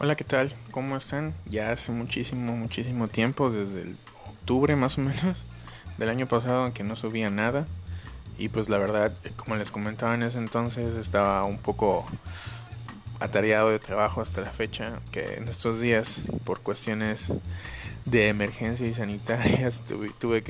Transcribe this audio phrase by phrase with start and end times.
[0.00, 0.54] Hola, ¿qué tal?
[0.70, 1.34] ¿Cómo están?
[1.50, 3.96] Ya hace muchísimo, muchísimo tiempo, desde el
[4.28, 5.44] octubre más o menos
[5.98, 7.66] del año pasado, en que no subía nada.
[8.38, 12.06] Y pues la verdad, como les comentaba en ese entonces, estaba un poco
[13.18, 17.32] atareado de trabajo hasta la fecha, que en estos días, por cuestiones
[18.04, 19.82] de emergencia y sanitarias,
[20.20, 20.44] tuve,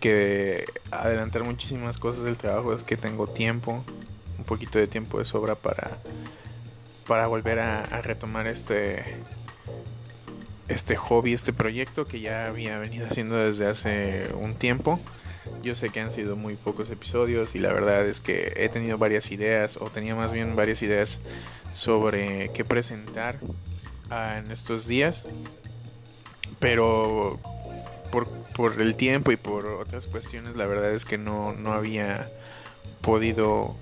[0.00, 2.74] que adelantar muchísimas cosas del trabajo.
[2.74, 3.84] Es que tengo tiempo,
[4.38, 5.98] un poquito de tiempo de sobra para
[7.08, 9.02] para volver a, retomar este
[10.68, 15.00] este hobby, este proyecto que ya había venido haciendo desde hace un tiempo.
[15.62, 18.98] Yo sé que han sido muy pocos episodios y la verdad es que he tenido
[18.98, 21.20] varias ideas, o tenía más bien varias ideas
[21.72, 23.38] sobre qué presentar
[24.10, 25.24] ah, en estos días.
[26.58, 27.40] Pero
[28.12, 32.28] por, por, el tiempo y por otras cuestiones, la verdad es que no, no había
[33.00, 33.74] podido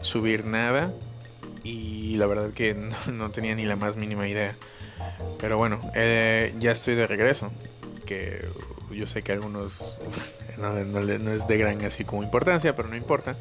[0.00, 0.90] subir nada
[1.64, 2.76] y la verdad que
[3.10, 4.54] no, tenía ni la más mínima idea.
[5.38, 7.50] Pero bueno, eh, ya estoy de regreso,
[8.06, 8.46] que
[8.92, 9.96] yo sé que algunos
[10.58, 13.36] no, es de gran así como importancia, pero no importa.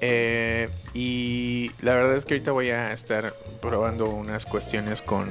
[0.00, 5.28] Eh, y la verdad es que ahorita voy a estar probando unas cuestiones con,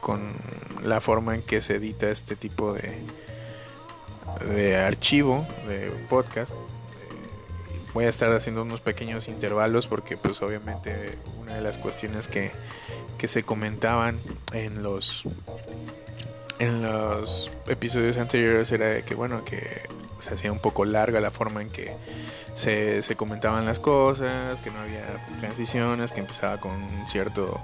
[0.00, 0.20] con
[0.84, 2.92] la forma en que se edita este tipo de,
[4.54, 6.52] de archivo de podcast
[7.94, 12.50] voy a estar haciendo unos pequeños intervalos porque pues obviamente una de las cuestiones que,
[13.18, 14.18] que se comentaban
[14.52, 15.24] en los
[16.58, 19.82] en los episodios anteriores era de que bueno que
[20.20, 21.92] se hacía un poco larga la forma en que
[22.54, 25.04] se, se comentaban las cosas, que no había
[25.38, 26.72] transiciones, que empezaba con
[27.08, 27.60] cierto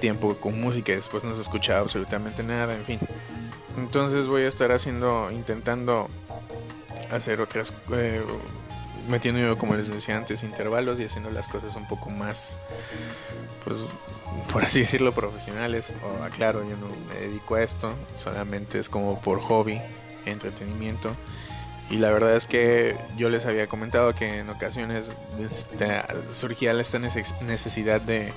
[0.00, 3.00] tiempo con música y después no se escuchaba absolutamente nada, en fin.
[3.76, 6.08] Entonces voy a estar haciendo, intentando
[7.10, 8.22] hacer otras eh,
[9.08, 12.56] metiendo yo, como les decía antes, intervalos y haciendo las cosas un poco más,
[13.64, 13.82] pues,
[14.52, 15.94] por así decirlo, profesionales.
[16.02, 19.80] O aclaro, yo no me dedico a esto, solamente es como por hobby,
[20.26, 21.14] entretenimiento.
[21.90, 26.98] Y la verdad es que yo les había comentado que en ocasiones este, surgía esta
[26.98, 28.32] necesidad de,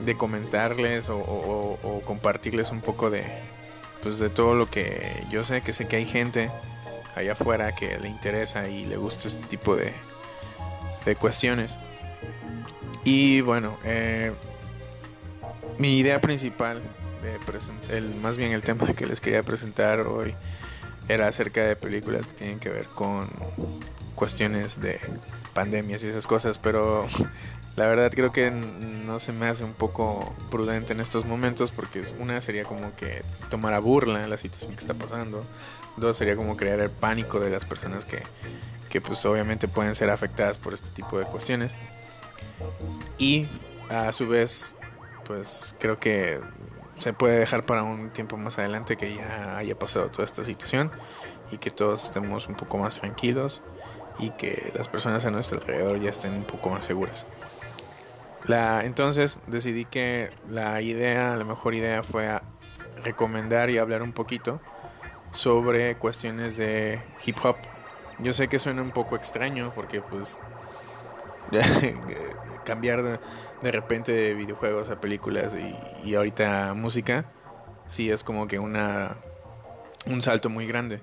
[0.00, 3.24] de comentarles o, o compartirles un poco de,
[4.02, 6.50] pues, de todo lo que yo sé, que sé que hay gente
[7.18, 9.92] allá afuera que le interesa y le gusta este tipo de,
[11.04, 11.78] de cuestiones.
[13.04, 14.32] Y bueno, eh,
[15.78, 16.82] mi idea principal,
[17.22, 20.34] de el, más bien el tema que les quería presentar hoy,
[21.08, 23.28] era acerca de películas que tienen que ver con
[24.14, 25.00] cuestiones de
[25.54, 27.06] pandemias y esas cosas, pero
[27.78, 32.02] la verdad creo que no se me hace un poco prudente en estos momentos porque
[32.18, 35.44] una sería como que tomar a burla la situación que está pasando.
[35.96, 38.20] Dos sería como crear el pánico de las personas que,
[38.90, 41.76] que pues obviamente pueden ser afectadas por este tipo de cuestiones.
[43.16, 43.46] Y
[43.90, 44.72] a su vez
[45.24, 46.40] pues creo que
[46.98, 50.90] se puede dejar para un tiempo más adelante que ya haya pasado toda esta situación
[51.52, 53.62] y que todos estemos un poco más tranquilos
[54.18, 57.24] y que las personas a nuestro alrededor ya estén un poco más seguras.
[58.46, 62.40] La, entonces decidí que la idea, la mejor idea fue
[63.02, 64.60] recomendar y hablar un poquito
[65.32, 67.56] sobre cuestiones de hip hop.
[68.18, 70.38] Yo sé que suena un poco extraño porque pues
[72.64, 73.20] cambiar de,
[73.62, 77.26] de, repente de videojuegos a películas y, y ahorita música,
[77.86, 79.16] sí es como que una
[80.06, 81.00] un salto muy grande.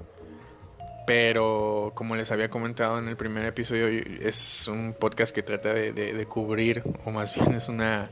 [1.06, 6.26] Pero como les había comentado en el primer episodio, es un podcast que trata de,
[6.28, 8.10] cubrir, o más bien es una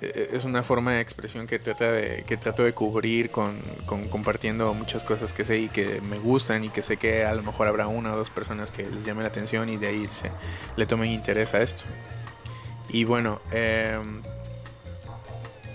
[0.00, 4.74] eh, es una forma de expresión que trata de que trato de cubrir con, compartiendo
[4.74, 7.66] muchas cosas que sé y que me gustan y que sé que a lo mejor
[7.66, 10.30] habrá una o dos personas que les llame la atención y de ahí se
[10.76, 11.84] le tomen interés a esto.
[12.90, 14.20] Y bueno em,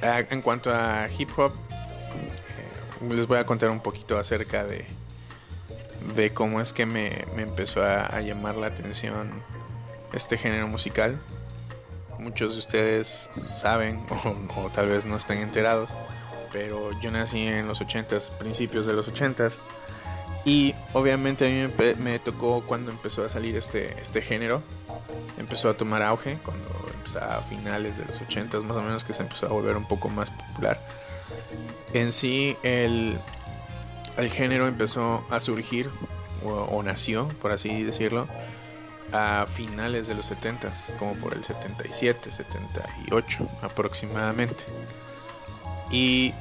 [0.02, 1.52] en cuanto a hip hop
[3.02, 4.86] eh, les voy a contar un poquito acerca de
[6.16, 9.30] de cómo es que me, empezó a, llamar la atención
[10.14, 11.20] este género musical.
[12.20, 14.04] Muchos de ustedes saben
[14.56, 15.90] o, tal vez no estén enterados,
[16.52, 19.58] pero yo nací en los 80s, principios de los 80s.
[20.46, 24.62] Y obviamente a mí me, tocó cuando empezó a salir este, este género.
[25.38, 29.14] Empezó a tomar auge cuando empezó a finales de los 80s más o menos que
[29.14, 30.80] se empezó a volver un poco más popular.
[31.94, 33.18] En sí el,
[34.18, 35.90] el género empezó a surgir
[36.44, 38.28] o, nació, por así decirlo,
[39.12, 44.64] a finales de los 70, como por el 77, 78 aproximadamente.
[45.92, 46.34] Y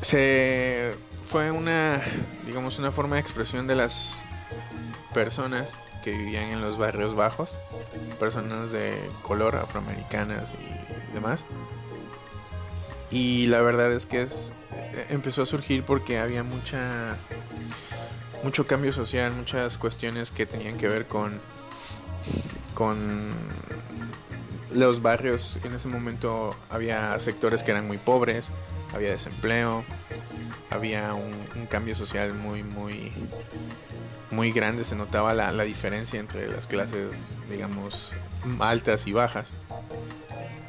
[0.00, 0.94] se
[1.24, 2.00] fue una,
[2.46, 4.24] digamos, una forma de expresión de las
[5.12, 7.58] personas que vivían en los barrios bajos,
[8.18, 11.46] personas de color, afroamericanas y demás.
[13.10, 17.16] Y la verdad es que es, eh, empezó a surgir porque había mucha
[18.42, 21.40] mucho cambio social, muchas cuestiones que tenían que ver con
[22.74, 23.32] con
[24.72, 25.58] los barrios.
[25.64, 28.52] En ese momento había sectores que eran muy pobres,
[28.94, 29.84] había desempleo,
[30.70, 33.12] había un, cambio social muy muy
[34.30, 38.12] muy grande, se notaba la, la diferencia entre las clases, digamos,
[38.60, 39.48] altas y bajas.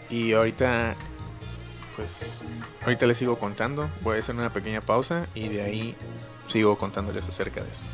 [0.09, 0.95] Y ahorita
[1.95, 2.41] pues
[2.83, 3.89] ahorita les sigo contando.
[4.01, 5.95] Voy a hacer una pequeña pausa y de ahí
[6.47, 7.89] sigo contándoles acerca de esto.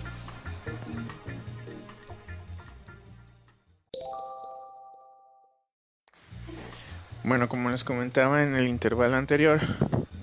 [7.23, 9.59] Bueno, como les comentaba en el intervalo anterior,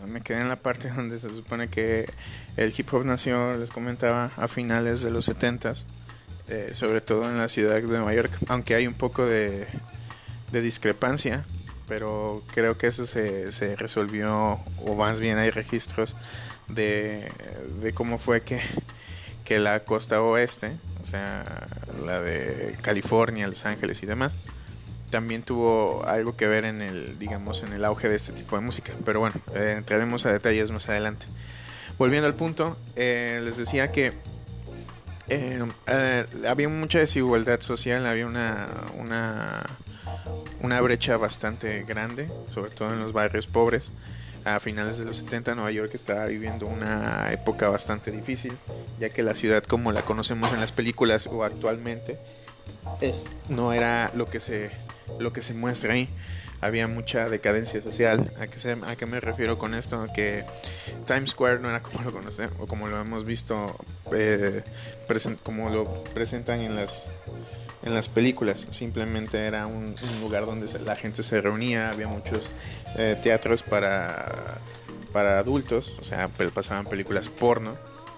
[0.08, 2.10] me quedé en la parte donde se supone que
[2.56, 5.84] el hip hop nació, les comentaba, a finales de los 70s,
[6.48, 9.66] eh, sobre todo en la ciudad de Nueva York, aunque hay un poco de,
[10.50, 11.44] de discrepancia
[11.88, 16.16] pero creo que eso se, se resolvió, o más bien hay registros
[16.68, 17.30] de,
[17.94, 18.60] cómo fue que,
[19.44, 20.72] que la costa oeste,
[21.02, 21.44] o sea,
[22.04, 24.34] la de California, Los Ángeles y demás,
[25.10, 28.62] también tuvo algo que ver en el, digamos, en el auge de este tipo de
[28.62, 28.92] música.
[29.04, 31.26] Pero bueno, eh, entraremos a detalles más adelante.
[31.98, 34.12] Volviendo al punto, eh, les decía que
[35.28, 35.64] eh,
[36.48, 39.62] había mucha desigualdad social, había una, una
[40.64, 43.92] una brecha bastante grande, sobre todo en los barrios pobres.
[44.46, 48.56] A finales de los 70 Nueva York estaba viviendo una época bastante difícil,
[48.98, 52.18] ya que la ciudad como la conocemos en las películas o actualmente
[53.00, 54.70] es, no era lo que se,
[55.18, 56.08] lo que se muestra ahí.
[56.60, 58.32] Había mucha decadencia social.
[58.40, 60.06] ¿A qué, ¿A qué me refiero con esto?
[60.14, 60.44] Que
[61.06, 63.76] Times Square no era como lo conocemos o como lo hemos visto,
[64.12, 64.62] eh,
[65.42, 65.84] como lo
[66.14, 67.04] presentan en las
[67.84, 68.66] en las películas.
[68.70, 72.48] Simplemente era un, lugar donde la gente se reunía, había muchos
[72.96, 74.58] eh, teatros para,
[75.12, 77.76] para adultos, o sea, pasaban películas porno,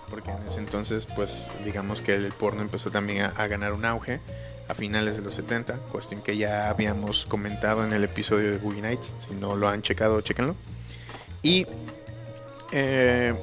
[0.09, 4.21] porque en ese entonces, pues digamos que el porno empezó también a, ganar un auge
[4.69, 8.83] a finales de los 70, cuestión que ya habíamos comentado en el episodio de Boogie
[8.83, 10.55] Nights, si no lo han checado, chequenlo.
[11.43, 11.67] Y
[12.73, 13.35] eh,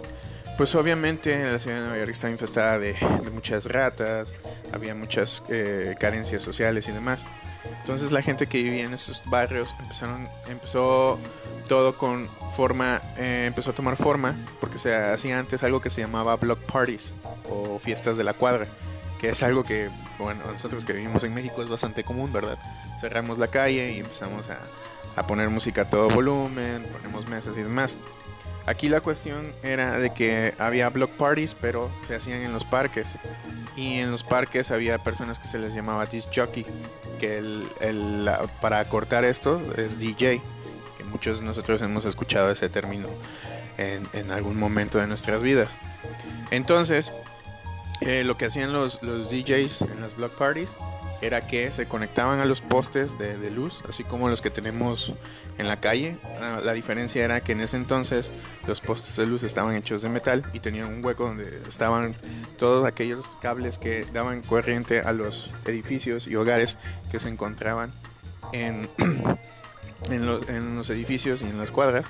[0.57, 2.95] pues obviamente la ciudad de Nueva York está infestada de,
[3.33, 4.33] muchas ratas,
[4.71, 7.25] había muchas eh, carencias sociales y demás.
[7.79, 11.19] Entonces la gente que vivía en esos barrios empezaron, empezó
[11.67, 16.01] todo con forma, eh, empezó a tomar forma, porque se hacía antes algo que se
[16.01, 17.13] llamaba block parties
[17.49, 18.67] o fiestas de la cuadra,
[19.19, 19.89] que es algo que,
[20.19, 22.57] bueno, nosotros que vivimos en México es bastante común, ¿verdad?
[22.99, 24.59] Cerramos la calle y empezamos a,
[25.15, 27.97] a poner música a todo volumen, ponemos mesas y demás.
[28.65, 33.15] Aquí la cuestión era de que había block parties, pero se hacían en los parques.
[33.75, 36.65] Y en los parques había personas que se les llamaba disc jockey,
[37.19, 38.29] que el,
[38.61, 40.41] para cortar esto es DJ,
[40.97, 43.07] que muchos de nosotros hemos escuchado ese término
[43.77, 45.77] en, en algún momento de nuestras vidas.
[46.51, 47.11] Entonces,
[48.01, 50.75] eh, lo que hacían los, los DJs en las block parties
[51.25, 55.13] era que se conectaban a los postes de, luz, así como los que tenemos
[55.57, 56.17] en la calle.
[56.41, 58.31] Ah, la diferencia era que en ese entonces
[58.67, 62.15] los postes de luz estaban hechos de metal y tenían un hueco donde estaban
[62.57, 66.77] todos aquellos cables que daban corriente a los edificios y hogares
[67.09, 67.91] que se encontraban
[68.51, 68.89] en,
[70.75, 72.05] los edificios y en las cuadras.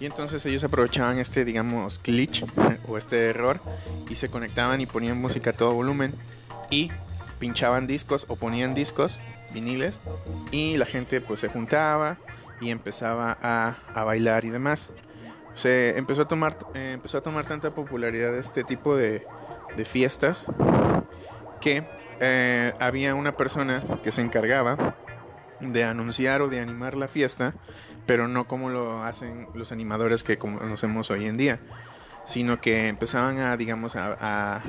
[0.00, 2.44] Y entonces ellos aprovechaban este, digamos, glitch
[2.88, 3.60] o este error
[4.08, 6.14] y se conectaban y ponían música a todo volumen
[6.70, 6.90] y
[7.38, 9.20] pinchaban discos o ponían discos,
[9.52, 10.00] viniles,
[10.50, 12.18] y la gente pues se juntaba
[12.60, 14.90] y empezaba a, a bailar y demás.
[15.54, 19.26] Se empezó a tomar, eh, empezó a tomar tanta popularidad este tipo de,
[19.76, 20.46] de fiestas
[21.60, 21.84] que
[22.20, 24.96] eh, había una persona que se encargaba
[25.60, 27.54] de anunciar o de animar la fiesta,
[28.06, 31.58] pero no como lo hacen los animadores que conocemos hoy en día,
[32.24, 34.62] sino que empezaban a, digamos, a, a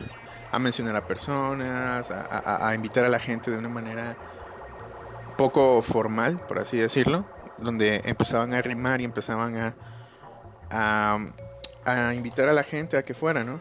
[0.58, 4.18] mencionar a personas, a, invitar a la gente de una manera
[5.38, 7.26] poco formal, por así decirlo,
[7.60, 9.76] donde empezaban a rimar y empezaban a,
[11.86, 13.60] a, invitar a la gente a que fuera, ¿no?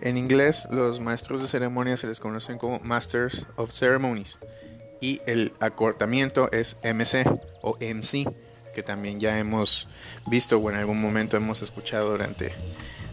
[0.00, 4.38] En inglés, los maestros de ceremonias se les conocen como Masters of Ceremonies
[5.00, 7.24] y el acortamiento es MC
[7.60, 8.26] o MC,
[8.74, 9.86] que también ya hemos
[10.26, 12.52] visto o en algún momento hemos escuchado durante,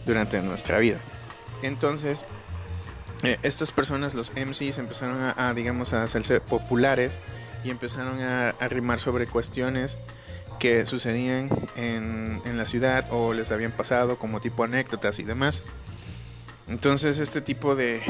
[0.06, 1.00] durante nuestra vida.
[1.62, 2.24] Entonces,
[3.24, 7.20] eh, estas personas, los MCs, empezaron a, digamos, a hacerse populares
[7.64, 9.98] y empezaron a, a rimar sobre cuestiones
[10.60, 15.64] que sucedían en, en, la ciudad o les habían pasado como tipo anécdotas y demás.
[16.68, 18.02] Entonces este tipo de,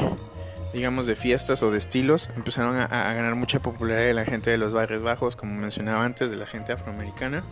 [0.74, 4.50] digamos, de fiestas o de estilos, empezaron a, a ganar mucha popularidad de la gente
[4.50, 7.42] de los barrios bajos, como mencionaba antes, de la gente afroamericana.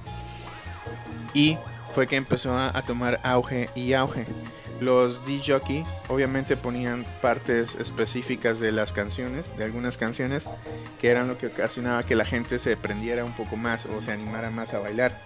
[1.33, 1.59] Y
[1.93, 4.27] fue que empezó a, a tomar auge y auge.
[4.81, 10.47] Los DJs obviamente ponían partes específicas de las canciones, de algunas canciones,
[11.01, 14.13] que eran lo que ocasionaba que la gente se prendiera un poco más o se
[14.13, 15.21] animara más a bailar.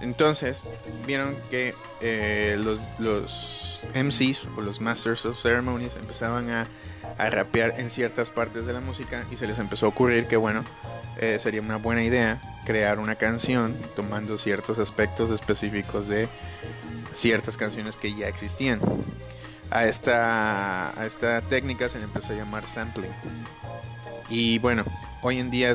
[0.00, 0.64] Entonces,
[1.06, 6.66] vieron que eh, los, MCs o los Masters of Ceremonies empezaban a,
[7.18, 10.36] a, rapear en ciertas partes de la música y se les empezó a ocurrir que,
[10.36, 10.64] bueno,
[11.18, 16.28] eh, sería una buena idea crear una canción tomando ciertos aspectos específicos de
[17.16, 18.80] ciertas canciones que ya existían.
[19.70, 23.10] A esta, a esta técnica se le empezó a llamar sampling.
[24.28, 24.84] Y bueno,
[25.22, 25.74] hoy en día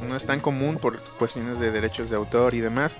[0.00, 2.98] no es tan común por cuestiones de derechos de autor y demás,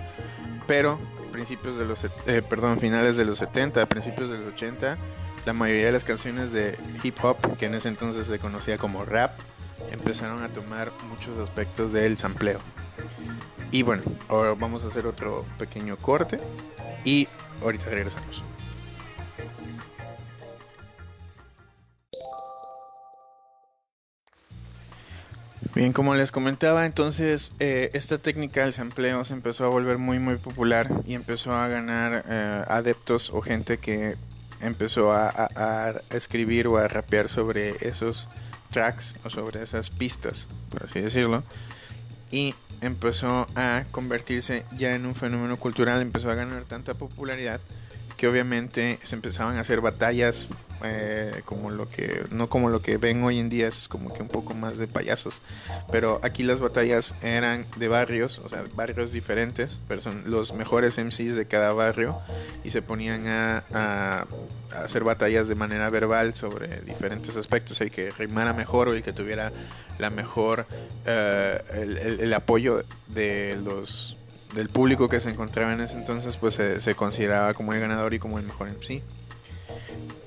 [0.67, 0.99] pero
[1.31, 4.99] principios de los, eh, perdón, finales de los 70, principios de los 80,
[5.47, 9.05] la mayoría de las canciones de hip hop, que en ese entonces se conocía como
[9.05, 9.33] rap,
[9.91, 12.61] empezaron a tomar muchos aspectos del sampleo.
[13.71, 16.39] Y bueno, ahora vamos a hacer otro pequeño corte
[17.05, 17.27] y
[17.63, 18.43] ahorita regresamos.
[25.75, 30.19] Bien, como les comentaba, entonces eh, esta técnica del sampleo se empezó a volver muy
[30.19, 34.17] muy popular y empezó a ganar eh, adeptos o gente que
[34.61, 38.29] empezó a, a, a, escribir o a rapear sobre esos
[38.71, 41.43] tracks o sobre esas pistas, por así decirlo.
[42.31, 47.61] Y empezó a convertirse ya en un fenómeno cultural, empezó a ganar tanta popularidad
[48.17, 50.47] que obviamente se empezaban a hacer batallas
[50.85, 54.23] eh, como lo que no como lo que ven hoy en día es como que
[54.23, 55.41] un poco más de payasos.
[55.91, 60.99] Pero aquí las batallas eran de barrios o sea barrios diferentes pero son los mejores
[60.99, 62.19] MCs de cada barrio
[62.65, 64.27] y se ponían a, a,
[64.75, 69.03] a hacer batallas de manera verbal sobre diferentes aspectos el que rimara mejor o el
[69.03, 69.53] que tuviera
[69.99, 70.67] la mejor
[71.07, 74.17] uh, el, apoyo de los
[74.55, 78.19] del público que se encontraba en ese entonces, pues se, consideraba como el ganador y
[78.19, 79.03] como el mejor en sí.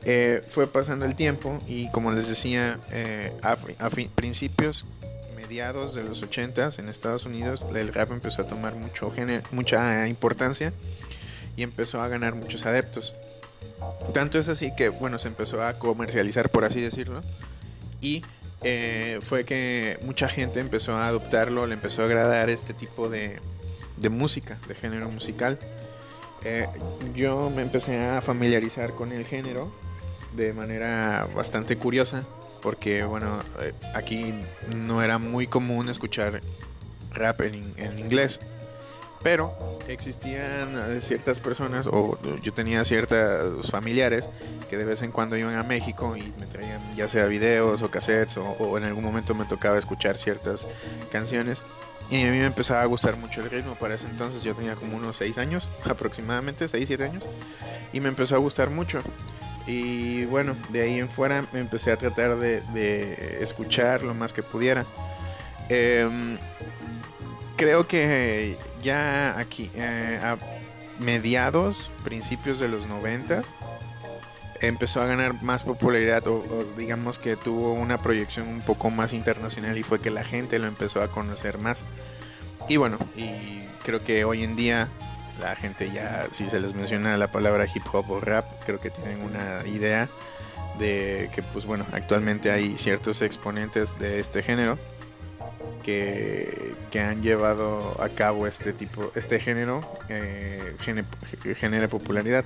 [0.04, 4.86] Eh, fue pasando el tiempo y como les decía, eh, a, a principios,
[5.36, 9.14] mediados de los 80 en Estados Unidos, el rap empezó a tomar mucho
[9.52, 10.74] mucha importancia
[11.56, 13.14] y empezó a ganar muchos adeptos.
[14.14, 17.22] Tanto es así que, bueno, se empezó a comercializar, por así decirlo,
[18.02, 18.24] y
[18.64, 23.40] eh, fue que mucha gente empezó a adoptarlo, le empezó a agradar este tipo de,
[24.10, 25.60] música, de género musical.
[26.44, 26.68] Eh,
[27.14, 29.72] yo me empecé a familiarizar con el género
[30.34, 32.24] de manera bastante curiosa,
[32.62, 34.34] porque bueno, eh, aquí
[34.76, 36.42] no era muy común escuchar
[37.14, 38.42] rap en inglés,
[39.26, 44.30] pero existían eh, ciertas personas, o yo tenía ciertos familiares
[44.70, 47.90] que de vez en cuando iban a México y me traían ya sea videos o
[47.90, 50.68] cassettes, o, o en algún momento me tocaba escuchar ciertas
[51.12, 51.64] canciones.
[52.12, 53.74] Y a mí me empezaba a gustar mucho el ritmo.
[53.74, 57.24] Para ese entonces yo tenía como unos 6 años, aproximadamente, 6, 7 años.
[57.94, 59.02] Y me empezó a gustar mucho.
[59.66, 64.34] Y bueno, de ahí en fuera me empecé a tratar de, de escuchar lo más
[64.34, 64.86] que pudiera.
[65.70, 66.38] Eh,
[67.56, 70.38] creo que ya aquí, eh, a
[71.00, 73.44] mediados, principios de los 90
[74.62, 79.12] empezó a ganar más popularidad o, o, digamos que tuvo una proyección un poco más
[79.12, 81.84] internacional y fue que la gente lo empezó a conocer más.
[82.70, 84.88] Y bueno, y creo que hoy en día
[85.42, 88.90] la gente ya, si se les menciona la palabra hip hop o rap, creo que
[88.90, 90.08] tienen una idea
[90.80, 94.78] de que pues bueno, actualmente hay ciertos exponentes de este género
[95.86, 100.76] que, han llevado a cabo este tipo, este género, eh,
[101.58, 102.46] genera popularidad.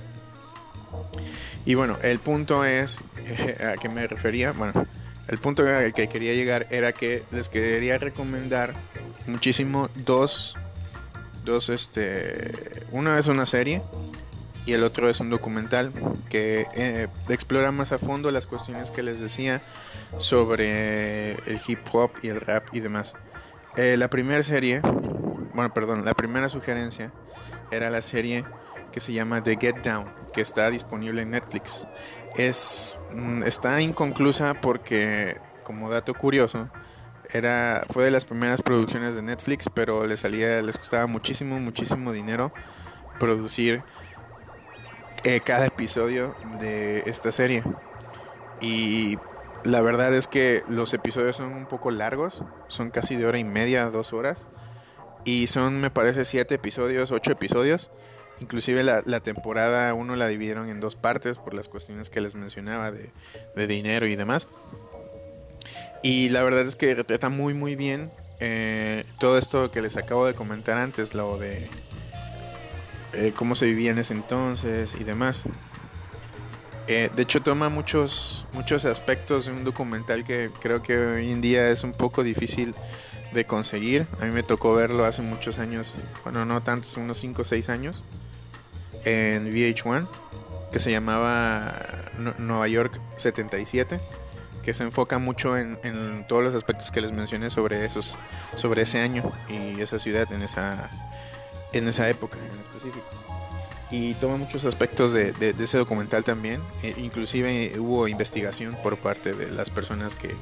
[1.64, 3.00] Y bueno, el punto es
[3.60, 4.52] a qué me refería.
[4.52, 4.86] Bueno,
[5.28, 8.74] el punto al que quería llegar era que les quería recomendar
[9.26, 10.56] muchísimo dos,
[11.44, 12.52] dos este,
[12.90, 13.82] uno es una serie
[14.66, 15.92] y el otro es un documental
[16.28, 19.62] que eh, explora más a fondo las cuestiones que les decía
[20.18, 23.14] sobre el hip hop y el rap y demás.
[23.76, 24.80] Eh, la primera serie,
[25.54, 27.12] bueno, perdón, la primera sugerencia
[27.70, 28.44] era la serie
[28.90, 31.86] que se llama The Get Down, que está disponible en Netflix.
[32.36, 36.68] Es, mm, está inconclusa porque, como dato curioso,
[37.32, 42.12] era, fue de las primeras producciones de Netflix, pero les salía, les costaba muchísimo, muchísimo
[42.12, 42.52] dinero
[43.20, 43.84] producir
[45.22, 47.62] eh, cada episodio de esta serie.
[48.60, 49.16] Y
[49.64, 53.44] la verdad es que los episodios son un poco largos, son casi de hora y
[53.44, 54.46] media, dos horas.
[55.24, 57.90] Y son, me parece, siete episodios, ocho episodios.
[58.40, 62.34] Inclusive la, la temporada uno la dividieron en dos partes por las cuestiones que les
[62.34, 63.10] mencionaba de,
[63.54, 64.48] de dinero y demás.
[66.02, 70.24] Y la verdad es que retrata muy muy bien eh, todo esto que les acabo
[70.24, 71.68] de comentar antes, lo de
[73.12, 75.44] eh, cómo se vivía en ese entonces y demás.
[76.86, 81.40] Eh, de hecho toma muchos, muchos aspectos de un documental que creo que hoy en
[81.40, 82.74] día es un poco difícil
[83.32, 84.06] de conseguir.
[84.20, 85.94] A mí me tocó verlo hace muchos años,
[86.24, 88.02] bueno no tantos, unos 5 o 6 años,
[89.04, 90.08] en VH1,
[90.72, 91.74] que se llamaba
[92.38, 94.00] Nueva York 77
[94.62, 98.18] que se enfoca mucho en, en, todos los aspectos que les mencioné sobre esos
[98.56, 100.90] sobre ese año y esa ciudad en esa
[101.72, 103.06] en esa época en específico
[103.90, 106.60] y toma muchos aspectos de, de, ese documental también.
[106.82, 110.34] E inclusive hubo investigación por parte de las personas que,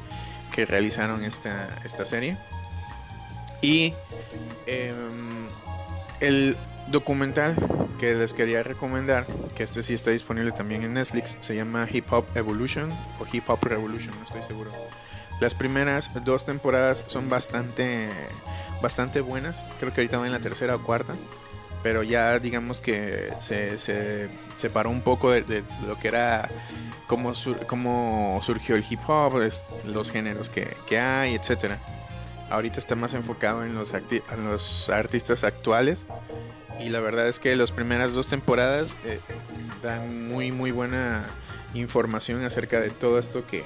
[0.52, 2.36] que realizaron esta, esta serie.
[3.62, 3.94] Y
[4.66, 4.92] eh,
[6.20, 6.56] el
[6.88, 7.54] documental
[7.98, 12.12] que les quería recomendar, que este sí está disponible también en Netflix, se llama Hip
[12.12, 14.70] Hop Evolution o Hip Hop Revolution, no estoy seguro.
[15.40, 18.08] Las primeras dos temporadas son bastante,
[18.82, 21.14] bastante buenas, creo que ahorita va en la tercera o cuarta,
[21.82, 26.48] pero ya digamos que se, se separó un poco de, lo que era
[27.06, 27.32] cómo,
[27.66, 29.40] cómo surgió el hip hop,
[29.84, 31.74] los géneros que, hay, etc.
[32.50, 36.06] Ahorita está más enfocado en los, en los artistas actuales
[36.80, 39.20] y la verdad es que las primeras dos temporadas eh,
[39.82, 41.26] dan muy muy buena
[41.74, 43.64] información acerca de todo esto que,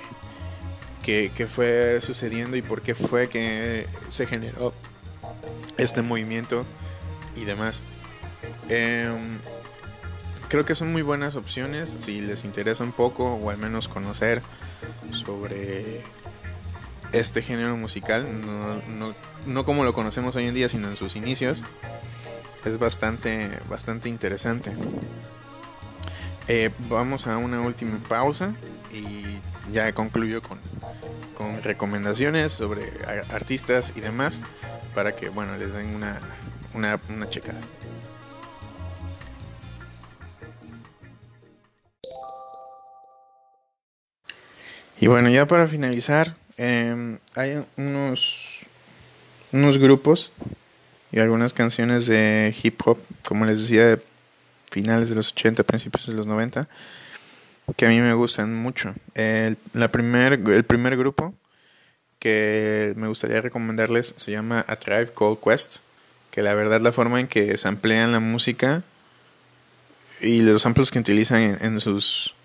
[1.03, 4.73] que, que, fue sucediendo y por qué fue que se generó
[5.77, 6.65] este movimiento
[7.37, 7.83] y demás.
[8.69, 9.11] Eh,
[10.49, 14.43] creo que son muy buenas opciones si les interesa un poco o al menos conocer
[15.11, 16.03] sobre
[17.13, 19.15] este género musical, no, no,
[19.47, 21.63] no como lo conocemos hoy en día, sino en sus inicios
[22.65, 24.73] es bastante, bastante interesante.
[26.49, 28.55] Eh, vamos a una última pausa
[28.91, 29.23] y
[29.73, 30.59] ya concluyo con,
[31.37, 32.93] con recomendaciones sobre
[33.31, 34.41] artistas y demás
[34.95, 36.21] para que bueno les den una,
[36.75, 37.61] una, una checada.
[45.03, 48.61] Y bueno, ya para finalizar, eh, hay unos,
[49.51, 50.31] unos grupos
[51.11, 54.03] y algunas canciones de hip hop, como les decía, de
[54.71, 56.69] finales de los 80, principios de los 90,
[57.77, 58.95] que a mí me gustan mucho.
[59.15, 61.35] El, la primer, el primer grupo
[62.21, 65.79] que me gustaría recomendarles se llama A Tribe Called Quest,
[66.31, 68.85] que la verdad la forma en que se emplean la música
[70.21, 72.37] y los samples que utilizan en, en sus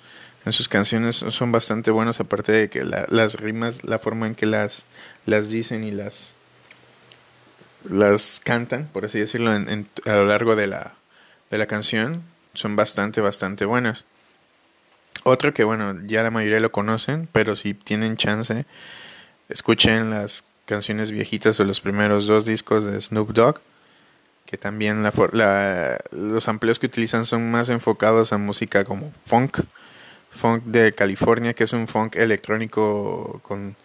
[0.47, 4.35] en sus canciones son bastante buenos aparte de que la, las rimas la forma en
[4.35, 4.85] que las
[5.25, 6.33] las dicen y las
[7.89, 10.95] las cantan, por así decirlo, en, a lo largo de la,
[11.49, 12.23] de la canción.
[12.53, 14.05] Son bastante, bastante buenas.
[15.23, 18.65] Otro que, bueno, ya la mayoría lo conocen, pero si tienen chance,
[19.49, 23.61] escuchen las canciones viejitas o los primeros dos discos de Snoop Dogg,
[24.45, 29.59] que también la, la, los amplios que utilizan son más enfocados a música como funk,
[30.29, 33.75] funk de California, que es un funk electrónico con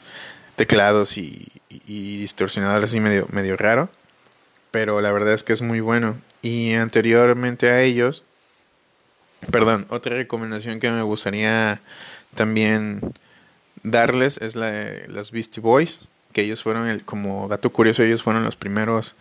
[0.57, 3.89] teclados y, y distorsionador así medio, medio raro.
[4.71, 6.17] Pero la verdad es que es muy bueno.
[6.41, 8.25] Y anteriormente a ellos,
[9.51, 11.81] perdón, otra recomendación que me gustaría
[12.35, 13.01] también
[13.83, 16.01] darles es la de los Beastie Boys,
[16.33, 19.15] que ellos fueron, el, como dato curioso, ellos fueron los primeros,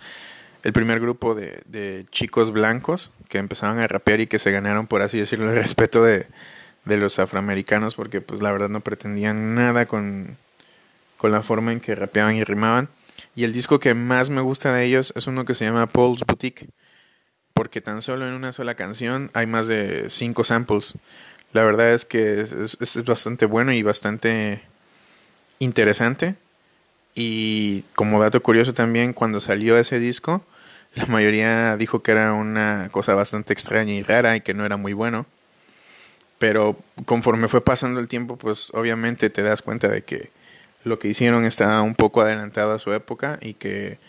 [0.63, 4.87] el primer grupo de, de chicos blancos que empezaban a rapear y que se ganaron,
[4.87, 6.27] por así decirlo, el respeto de,
[6.85, 10.37] de los afroamericanos, porque pues la verdad no pretendían nada con
[11.21, 12.89] con la forma en que rapeaban y rimaban.
[13.35, 16.23] Y el disco que más me gusta de ellos es uno que se llama Paul's
[16.25, 16.67] Boutique,
[17.53, 20.95] porque tan solo en una sola canción hay más de cinco samples.
[21.53, 24.63] La verdad es que es, es, es bastante bueno y bastante
[25.59, 26.37] interesante.
[27.13, 30.43] Y como dato curioso también, cuando salió ese disco,
[30.95, 34.77] la mayoría dijo que era una cosa bastante extraña y rara y que no era
[34.77, 35.27] muy bueno.
[36.41, 36.75] Pero
[37.05, 40.31] conforme fue pasando el tiempo, pues obviamente te das cuenta de que
[40.83, 43.99] lo que hicieron está un poco adelantado a su época y que,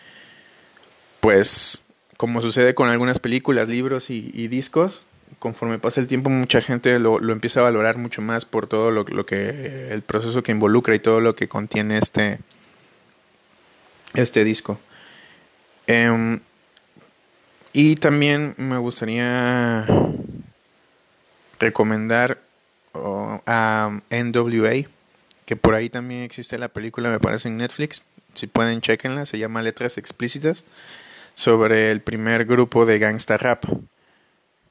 [1.21, 1.83] pues,
[2.17, 5.03] como sucede con algunas películas, libros y, discos,
[5.41, 8.91] conforme pasa el tiempo mucha gente lo, lo, empieza a valorar mucho más por todo
[8.91, 12.39] lo, lo, que el proceso que involucra y todo lo que contiene este
[14.15, 14.81] este disco.
[15.87, 16.41] Um,
[17.75, 19.87] y también me gustaría
[21.63, 22.41] recomendar
[22.95, 24.89] a NWA
[25.47, 29.39] que por ahí también existe la película, me parece en Netflix, si pueden chequenla, se
[29.39, 30.65] llama Letras Explícitas,
[31.35, 33.65] sobre el primer grupo de gangsta rap,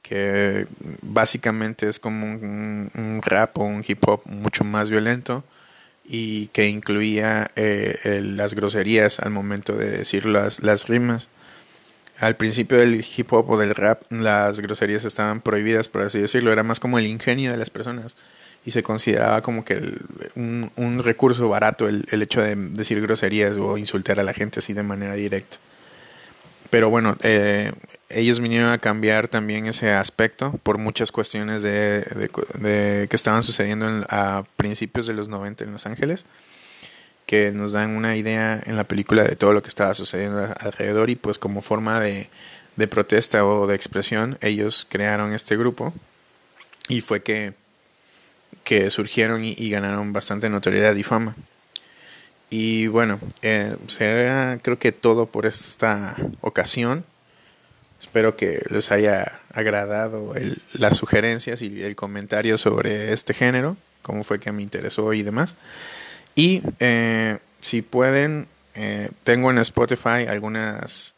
[0.02, 0.66] que
[1.02, 5.44] básicamente es como un, rap o un hip hop mucho más violento
[6.04, 11.28] y que incluía eh, las groserías al momento de decir las, las rimas.
[12.22, 16.52] Al principio del hip hop o del rap las groserías estaban prohibidas, por así decirlo,
[16.52, 18.16] era más como el ingenio de las personas
[18.64, 19.98] y se consideraba como que
[20.36, 24.60] un, un, recurso barato el, el, hecho de decir groserías o insultar a la gente
[24.60, 25.56] así de manera directa.
[26.70, 27.72] Pero bueno, eh,
[28.08, 32.02] ellos vinieron a cambiar también ese aspecto por muchas cuestiones de,
[32.60, 36.24] de, que estaban sucediendo a principios de los 90 en Los Ángeles,
[37.32, 41.08] que nos dan una idea en la película de todo lo que estaba sucediendo alrededor
[41.08, 42.28] y pues como forma de,
[42.76, 45.94] de protesta o de expresión, ellos crearon este grupo
[46.90, 47.54] y fue que
[48.64, 51.34] que surgieron y, ganaron bastante notoriedad y fama.
[52.50, 53.78] Y bueno, eh,
[54.60, 57.02] creo que todo por esta ocasión.
[57.98, 60.34] Espero que les haya agradado
[60.74, 65.56] las sugerencias y el comentario sobre este género, cómo fue que me interesó y demás.
[66.34, 71.14] Y eh, si pueden, eh, tengo en Spotify algunas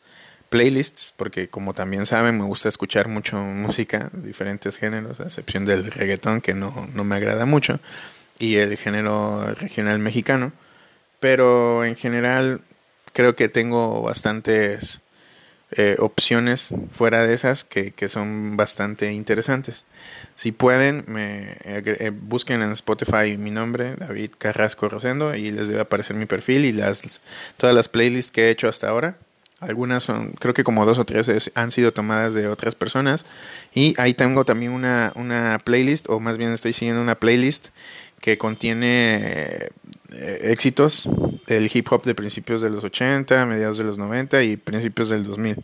[0.48, 5.90] playlists, porque como también saben, me gusta escuchar mucho música, diferentes géneros, a excepción del
[5.90, 7.81] reggaetón, que no, no me agrada mucho,
[8.38, 10.53] y el género regional mexicano.
[11.20, 12.61] Pero en general
[13.12, 15.00] creo que tengo bastantes
[15.77, 19.85] eh, opciones fuera de esas que, que, son bastante interesantes.
[20.35, 25.81] Si pueden, me eh, busquen en Spotify mi nombre, David Carrasco Rosendo, y les debe
[25.81, 27.21] aparecer mi perfil y las,
[27.57, 29.17] todas las playlists que he hecho hasta ahora.
[29.61, 33.25] Algunas son, creo que como dos o tres han sido tomadas de otras personas.
[33.75, 37.69] Y ahí tengo también una, una playlist, o más bien estoy siguiendo una playlist
[38.21, 39.71] que contiene
[40.13, 41.09] eh, éxitos
[41.46, 45.24] del hip hop de principios de los 80, mediados de los 90 y principios del
[45.24, 45.57] 2000.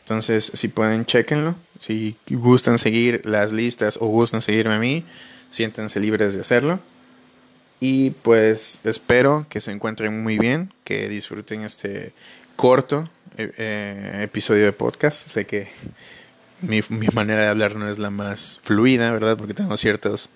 [0.00, 1.54] Entonces, si pueden, chequenlo.
[1.78, 5.04] Si gustan seguir las listas o gustan seguirme a mí,
[5.50, 6.80] siéntense libres de hacerlo.
[7.80, 12.12] Y pues espero que se encuentren muy bien, que disfruten este
[12.56, 15.28] corto eh, eh, episodio de podcast.
[15.28, 15.68] Sé que
[16.60, 19.36] mi, mi, manera de hablar no es la más fluida, ¿verdad?
[19.36, 20.30] Porque tengo ciertos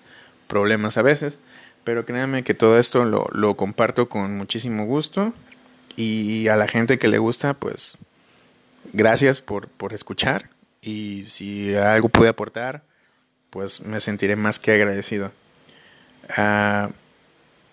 [0.47, 1.39] problemas a veces.
[1.87, 5.33] Pero créanme que todo esto lo, lo comparto con muchísimo gusto.
[5.95, 7.97] Y a la gente que le gusta, pues
[8.91, 10.49] gracias por, por escuchar.
[10.81, 12.83] Y si algo pude aportar,
[13.51, 15.31] pues me sentiré más que agradecido.
[16.37, 16.91] Uh,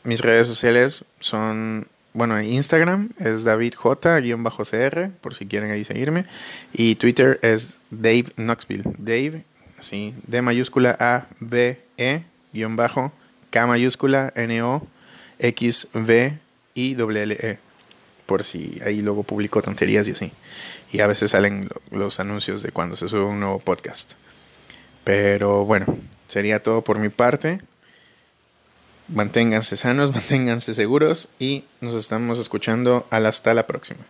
[0.04, 6.24] mis redes sociales son bueno, Instagram es DavidJ-CR, por si quieren ahí seguirme.
[6.72, 8.84] Y Twitter es Dave Knoxville.
[8.96, 9.44] Dave,
[9.76, 12.22] así, D mayúscula A, B, E,
[12.52, 13.12] guion bajo,
[13.54, 14.84] K mayúscula, N, O,
[15.38, 16.38] X, V,
[16.74, 17.58] I, W, E.
[18.26, 20.32] Por si ahí luego publico tonterías y así.
[20.90, 24.14] Y a veces salen los anuncios de cuando se sube un nuevo podcast.
[25.04, 25.86] Pero bueno,
[26.26, 27.60] sería todo por mi parte
[29.06, 34.00] manténganse sanos, manténganse seguros y nos estamos escuchando hasta la próxima.